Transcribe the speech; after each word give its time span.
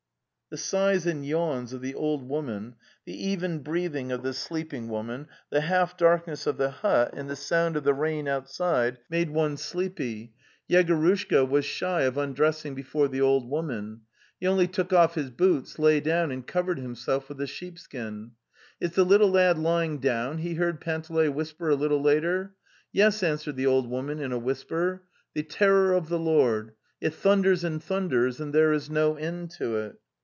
The 0.53 0.57
sighs 0.57 1.05
and 1.05 1.25
yawns 1.25 1.71
of 1.71 1.79
the 1.79 1.95
old 1.95 2.27
woman, 2.27 2.75
the 3.05 3.13
even 3.29 3.59
breathing 3.59 4.11
of 4.11 4.21
the 4.21 4.33
sleeping 4.33 4.89
woman, 4.89 5.29
the 5.49 5.61
half 5.61 5.95
darkness 5.95 6.45
of 6.45 6.57
the 6.57 6.69
hut, 6.71 7.11
and 7.15 7.29
the 7.29 7.37
sound 7.37 7.77
of 7.77 7.85
the 7.85 7.93
rain 7.93 8.27
outside, 8.27 8.97
made 9.09 9.29
one 9.29 9.55
sleepy. 9.55 10.33
Yegorushka 10.69 11.47
was 11.47 11.63
shy 11.63 12.01
of 12.01 12.17
undressing 12.17 12.75
be 12.75 12.83
fore 12.83 13.07
the 13.07 13.21
old 13.21 13.49
woman. 13.49 14.01
He 14.41 14.47
only 14.47 14.67
took 14.67 14.91
off 14.91 15.15
his 15.15 15.29
boots, 15.29 15.79
lay 15.79 16.01
down 16.01 16.31
and 16.31 16.45
covered 16.45 16.79
himself 16.79 17.29
with 17.29 17.37
the 17.37 17.47
sheepskin. 17.47 18.31
'Ts 18.83 18.93
the 18.95 19.05
little 19.05 19.29
lad 19.31 19.57
lying 19.57 19.99
down?" 19.99 20.39
he 20.39 20.55
heard 20.55 20.81
Panteley 20.81 21.29
whisper 21.29 21.69
a 21.69 21.75
little 21.75 22.01
later. 22.01 22.55
Yes," 22.91 23.23
answered 23.23 23.55
the 23.55 23.67
old 23.67 23.89
woman 23.89 24.19
in 24.19 24.33
a 24.33 24.37
whisper. 24.37 25.03
"The 25.33 25.43
terror 25.43 25.93
of 25.93 26.09
the 26.09 26.19
Lord! 26.19 26.73
It 26.99 27.13
thunders 27.13 27.63
and 27.63 27.81
thun 27.81 28.09
ders, 28.09 28.41
and 28.41 28.51
there 28.53 28.73
is 28.73 28.89
no 28.89 29.15
end 29.15 29.51
to 29.51 29.77
it." 29.77 29.95